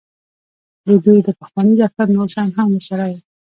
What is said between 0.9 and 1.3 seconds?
دوی د